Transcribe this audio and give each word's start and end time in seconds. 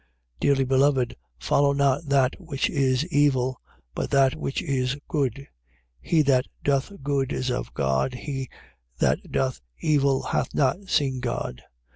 Dearly 0.39 0.63
beloved, 0.63 1.15
follow 1.37 1.73
not 1.73 2.05
that 2.09 2.33
which 2.41 2.71
is 2.71 3.05
evil: 3.09 3.61
but 3.93 4.09
that 4.09 4.33
which 4.33 4.59
is 4.63 4.97
good. 5.07 5.47
He 5.99 6.23
that 6.23 6.47
doth 6.63 7.03
good 7.03 7.31
is 7.31 7.51
of 7.51 7.75
God: 7.75 8.15
he 8.15 8.49
that 8.97 9.19
doth 9.31 9.61
evil 9.79 10.23
hath 10.23 10.55
not 10.55 10.89
seen 10.89 11.19
God. 11.19 11.61
1:12. 11.65 11.69